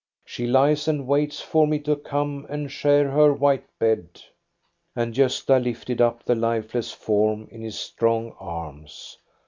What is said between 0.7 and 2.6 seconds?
and waits for me to come